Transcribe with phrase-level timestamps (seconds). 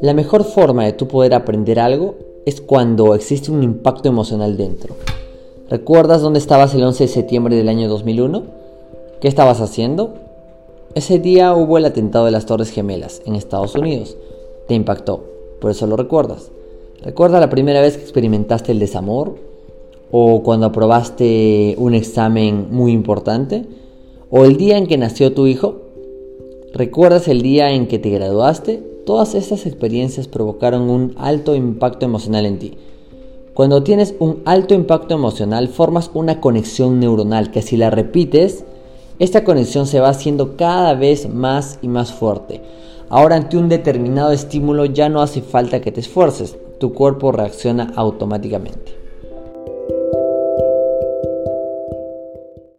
[0.00, 2.14] La mejor forma de tú poder aprender algo
[2.46, 4.94] es cuando existe un impacto emocional dentro.
[5.68, 8.42] ¿Recuerdas dónde estabas el 11 de septiembre del año 2001?
[9.20, 10.14] ¿Qué estabas haciendo?
[10.94, 14.16] Ese día hubo el atentado de las Torres Gemelas en Estados Unidos.
[14.68, 15.22] Te impactó,
[15.60, 16.50] por eso lo recuerdas.
[17.02, 19.36] ¿Recuerda la primera vez que experimentaste el desamor?
[20.10, 23.66] ¿O cuando aprobaste un examen muy importante?
[24.30, 25.82] ¿O el día en que nació tu hijo?
[26.72, 28.89] ¿Recuerdas el día en que te graduaste?
[29.06, 32.78] Todas estas experiencias provocaron un alto impacto emocional en ti.
[33.54, 38.64] Cuando tienes un alto impacto emocional formas una conexión neuronal que si la repites,
[39.18, 42.62] esta conexión se va haciendo cada vez más y más fuerte.
[43.08, 47.92] Ahora ante un determinado estímulo ya no hace falta que te esfuerces, tu cuerpo reacciona
[47.96, 48.99] automáticamente.